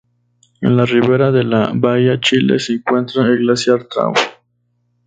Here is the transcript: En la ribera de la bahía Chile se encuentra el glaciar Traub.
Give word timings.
En 0.61 0.75
la 0.77 0.87
ribera 0.87 1.31
de 1.31 1.43
la 1.43 1.73
bahía 1.75 2.19
Chile 2.21 2.57
se 2.57 2.73
encuentra 2.73 3.23
el 3.27 3.37
glaciar 3.37 3.83
Traub. 3.83 4.15